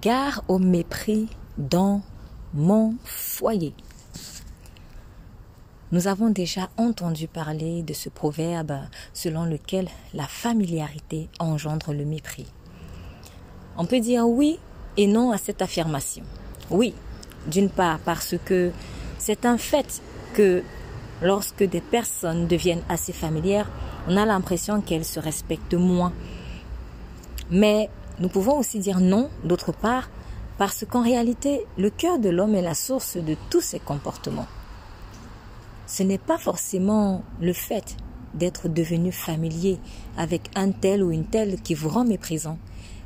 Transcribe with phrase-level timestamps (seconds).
[0.00, 2.02] Gare au mépris dans
[2.54, 3.74] mon foyer.
[5.90, 8.78] Nous avons déjà entendu parler de ce proverbe
[9.12, 12.46] selon lequel la familiarité engendre le mépris.
[13.76, 14.58] On peut dire oui
[14.96, 16.24] et non à cette affirmation.
[16.70, 16.94] Oui,
[17.46, 18.70] d'une part parce que
[19.18, 20.02] c'est un fait
[20.34, 20.62] que
[21.22, 23.70] lorsque des personnes deviennent assez familières,
[24.06, 26.12] on a l'impression qu'elles se respectent moins.
[27.50, 27.88] Mais
[28.20, 30.10] nous pouvons aussi dire non, d'autre part,
[30.58, 34.48] parce qu'en réalité, le cœur de l'homme est la source de tous ses comportements.
[35.86, 37.96] Ce n'est pas forcément le fait
[38.34, 39.78] d'être devenu familier
[40.16, 42.58] avec un tel ou une telle qui vous rend méprisant,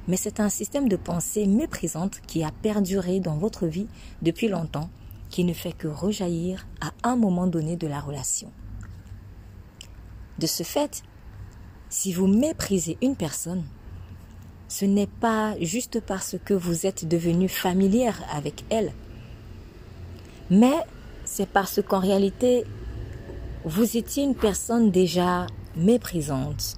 [0.09, 3.87] mais c'est un système de pensée méprisante qui a perduré dans votre vie
[4.23, 4.91] depuis longtemps,
[5.31, 8.51] qui ne fait que rejaillir à un moment donné de la relation.
[10.39, 11.03] De ce fait,
[11.89, 13.63] si vous méprisez une personne,
[14.73, 18.95] ce n'est pas juste parce que vous êtes devenu familière avec elle,
[20.49, 20.79] mais
[21.27, 22.65] c'est parce qu'en réalité,
[23.67, 26.77] vous étiez une personne déjà méprisante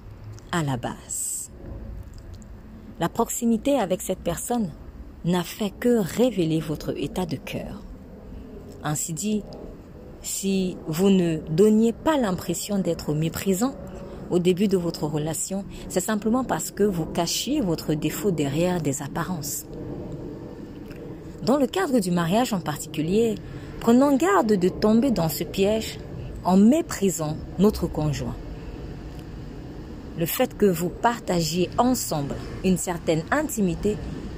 [0.51, 1.49] à la base.
[2.99, 4.71] La proximité avec cette personne
[5.23, 7.81] n'a fait que révéler votre état de cœur.
[8.83, 9.41] Ainsi dit,
[10.21, 13.73] si vous ne donniez pas l'impression d'être méprisant,
[14.29, 19.01] au début de votre relation, c'est simplement parce que vous cachiez votre défaut derrière des
[19.01, 19.65] apparences.
[21.43, 23.35] Dans le cadre du mariage en particulier,
[23.79, 25.99] prenons garde de tomber dans ce piège
[26.43, 28.35] en méprisant notre conjoint.
[30.17, 33.97] Le fait que vous partagiez ensemble une certaine intimité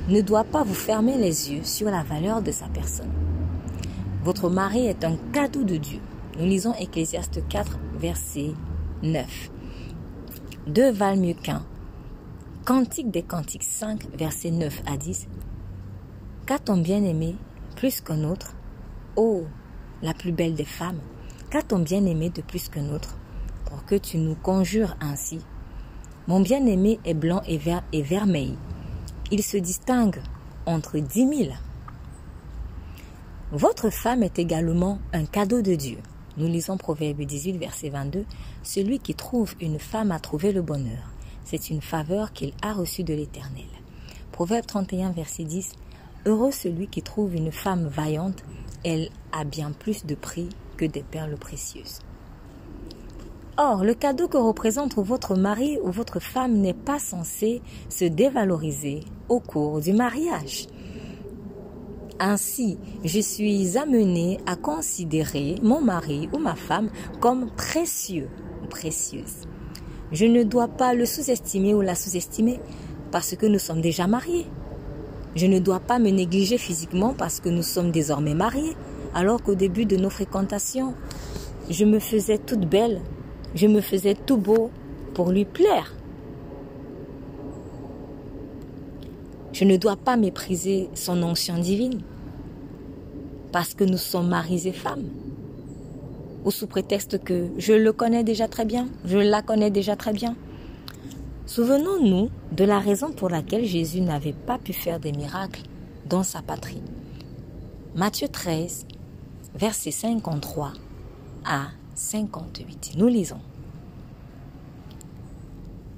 [0.10, 3.12] ne doit pas vous fermer les yeux sur la valeur de sa personne.
[4.24, 6.00] Votre mari est un cadeau de Dieu.
[6.40, 8.52] Nous lisons Ecclésiaste 4, verset
[9.04, 9.52] 9
[10.68, 11.64] mieux qu'un.
[12.66, 15.28] Cantique des Cantiques 5, versets 9 à 10.
[16.46, 17.36] Qu'a ton bien-aimé
[17.78, 18.54] plus qu'un autre?
[19.16, 19.46] Oh,
[20.02, 21.00] la plus belle des femmes,
[21.50, 23.18] qu'a ton bien-aimé de plus qu'un autre?
[23.66, 25.40] Pour que tu nous conjures ainsi.
[26.28, 28.58] Mon bien-aimé est blanc et vert et vermeil.
[29.32, 30.22] Il se distingue
[30.66, 31.56] entre dix mille.
[33.52, 36.00] Votre femme est également un cadeau de Dieu.
[36.38, 38.24] Nous lisons Proverbe 18, verset 22.
[38.62, 41.12] Celui qui trouve une femme a trouvé le bonheur.
[41.44, 43.66] C'est une faveur qu'il a reçue de l'Éternel.
[44.32, 45.72] Proverbe 31, verset 10.
[46.28, 48.44] Heureux celui qui trouve une femme vaillante.
[48.84, 52.02] Elle a bien plus de prix que des perles précieuses.
[53.58, 59.00] Or, le cadeau que représente votre mari ou votre femme n'est pas censé se dévaloriser
[59.28, 60.68] au cours du mariage.
[62.20, 66.90] Ainsi, je suis amenée à considérer mon mari ou ma femme
[67.20, 68.28] comme précieux
[68.64, 69.46] ou précieuse.
[70.12, 72.60] Je ne dois pas le sous-estimer ou la sous-estimer
[73.12, 74.48] parce que nous sommes déjà mariés.
[75.36, 78.76] Je ne dois pas me négliger physiquement parce que nous sommes désormais mariés,
[79.14, 80.96] alors qu'au début de nos fréquentations,
[81.70, 83.02] je me faisais toute belle,
[83.54, 84.72] je me faisais tout beau
[85.14, 85.94] pour lui plaire.
[89.58, 92.02] Je ne dois pas mépriser son onction divine
[93.52, 95.10] parce que nous sommes maris et femmes.
[96.46, 100.14] Ou sous prétexte que je le connais déjà très bien, je la connais déjà très
[100.14, 100.36] bien.
[101.48, 105.64] Souvenons-nous de la raison pour laquelle Jésus n'avait pas pu faire des miracles
[106.06, 106.84] dans sa patrie.
[107.96, 108.86] Matthieu 13,
[109.56, 110.74] versets 53
[111.46, 112.92] à 58.
[112.96, 113.42] Nous lisons.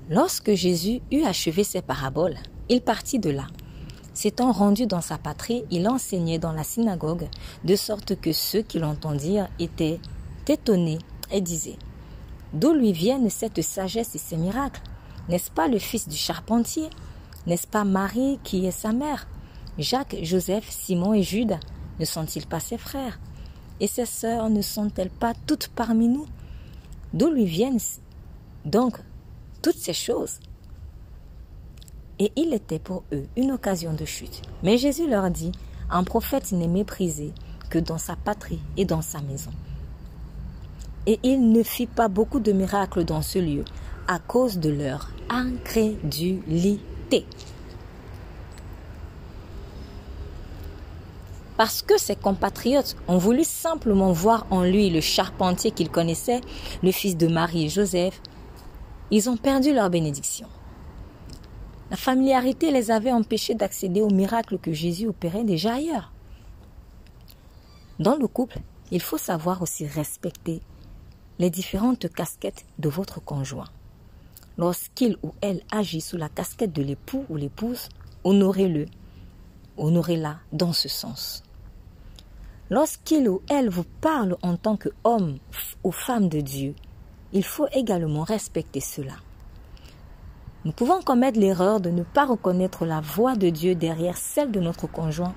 [0.09, 2.37] Lorsque Jésus eut achevé ses paraboles,
[2.69, 3.47] il partit de là.
[4.13, 7.27] S'étant rendu dans sa patrie, il enseignait dans la synagogue,
[7.63, 9.99] de sorte que ceux qui l'entendirent étaient
[10.47, 10.99] étonnés
[11.31, 11.77] et disaient
[12.53, 14.81] D'où lui viennent cette sagesse et ces miracles?
[15.29, 16.89] N'est-ce pas le fils du charpentier?
[17.45, 19.27] N'est-ce pas Marie qui est sa mère?
[19.77, 21.59] Jacques, Joseph, Simon et Judas
[21.99, 23.19] ne sont-ils pas ses frères?
[23.79, 26.25] Et ses sœurs ne sont-elles pas toutes parmi nous?
[27.13, 27.79] D'où lui viennent
[28.65, 28.99] donc
[29.61, 30.39] toutes ces choses?
[32.19, 34.41] Et il était pour eux une occasion de chute.
[34.63, 35.51] Mais Jésus leur dit,
[35.89, 37.33] un prophète n'est méprisé
[37.69, 39.51] que dans sa patrie et dans sa maison.
[41.07, 43.63] Et il ne fit pas beaucoup de miracles dans ce lieu
[44.07, 47.25] à cause de leur incrédulité.
[51.57, 56.41] Parce que ses compatriotes ont voulu simplement voir en lui le charpentier qu'ils connaissaient,
[56.83, 58.21] le fils de Marie et Joseph,
[59.11, 60.47] ils ont perdu leur bénédiction.
[61.89, 66.11] La familiarité les avait empêchés d'accéder aux miracles que Jésus opérait déjà ailleurs.
[67.99, 68.59] Dans le couple,
[68.91, 70.61] il faut savoir aussi respecter
[71.39, 73.69] les différentes casquettes de votre conjoint.
[74.57, 77.89] Lorsqu'il ou elle agit sous la casquette de l'époux ou l'épouse,
[78.23, 78.85] honorez-le.
[79.77, 81.43] honorez-la dans ce sens.
[82.69, 85.39] Lorsqu'il ou elle vous parle en tant qu'homme
[85.83, 86.75] ou femme de Dieu,
[87.33, 89.13] il faut également respecter cela.
[90.65, 94.59] Nous pouvons commettre l'erreur de ne pas reconnaître la voix de Dieu derrière celle de
[94.59, 95.33] notre conjoint,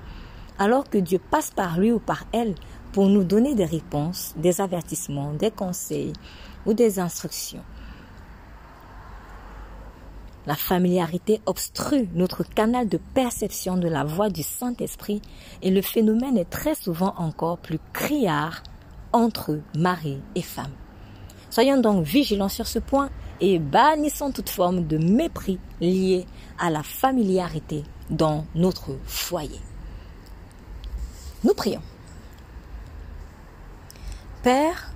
[0.59, 2.55] alors que Dieu passe par lui ou par elle
[2.91, 6.13] pour nous donner des réponses, des avertissements, des conseils
[6.65, 7.63] ou des instructions.
[10.45, 15.21] La familiarité obstrue notre canal de perception de la voix du Saint-Esprit
[15.61, 18.61] et le phénomène est très souvent encore plus criard
[19.13, 20.73] entre mari et femme.
[21.49, 23.09] Soyons donc vigilants sur ce point
[23.45, 26.25] et bannissons toute forme de mépris lié
[26.57, 29.59] à la familiarité dans notre foyer.
[31.43, 31.81] Nous prions.
[34.43, 34.93] Père,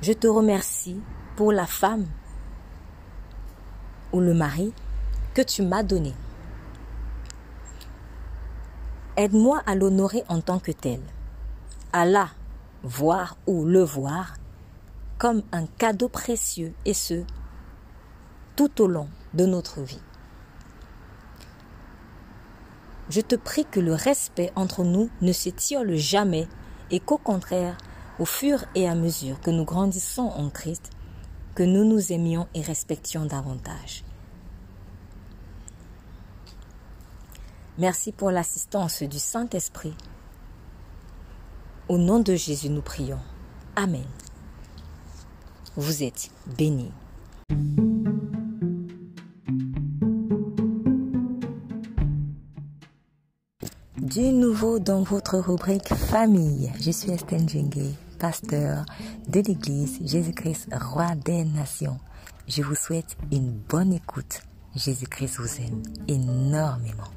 [0.00, 0.98] je te remercie
[1.36, 2.06] pour la femme
[4.14, 4.72] ou le mari
[5.34, 6.14] que tu m'as donné.
[9.18, 11.00] Aide-moi à l'honorer en tant que tel,
[11.92, 12.30] à la
[12.82, 14.36] voir ou le voir
[15.18, 17.24] comme un cadeau précieux et ce,
[18.56, 20.00] tout au long de notre vie.
[23.10, 26.48] Je te prie que le respect entre nous ne s'étiole jamais
[26.90, 27.76] et qu'au contraire,
[28.18, 30.90] au fur et à mesure que nous grandissons en Christ,
[31.54, 34.04] que nous nous aimions et respections davantage.
[37.78, 39.94] Merci pour l'assistance du Saint-Esprit.
[41.88, 43.20] Au nom de Jésus, nous prions.
[43.76, 44.04] Amen.
[45.76, 46.92] Vous êtes bénis.
[54.80, 56.72] Dans votre rubrique famille.
[56.80, 58.86] Je suis Estelle Djengue, pasteur
[59.28, 61.98] de l'église Jésus-Christ, roi des nations.
[62.48, 64.40] Je vous souhaite une bonne écoute.
[64.74, 67.10] Jésus-Christ vous aime énormément.